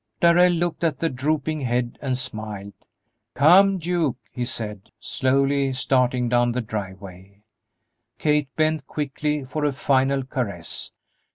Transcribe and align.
Darrell 0.19 0.51
looked 0.53 0.83
at 0.83 0.97
the 0.97 1.09
drooping 1.11 1.61
head 1.61 1.99
and 2.01 2.17
smiled. 2.17 2.73
"Come, 3.35 3.77
Duke," 3.77 4.17
he 4.31 4.43
said, 4.43 4.89
slowly 4.99 5.73
starting 5.73 6.27
down 6.27 6.53
the 6.53 6.59
driveway. 6.61 7.43
Kate 8.17 8.47
bent 8.55 8.87
quickly 8.87 9.43
for 9.43 9.63
a 9.63 9.71
final 9.71 10.23
caress. 10.23 10.89